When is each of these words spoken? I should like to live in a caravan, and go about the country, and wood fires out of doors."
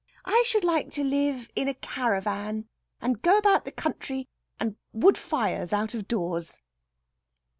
I 0.25 0.43
should 0.47 0.63
like 0.63 0.89
to 0.93 1.03
live 1.03 1.51
in 1.55 1.67
a 1.67 1.75
caravan, 1.75 2.67
and 3.01 3.21
go 3.21 3.37
about 3.37 3.65
the 3.65 3.71
country, 3.71 4.27
and 4.59 4.75
wood 4.93 5.15
fires 5.15 5.73
out 5.73 5.93
of 5.93 6.07
doors." 6.07 6.59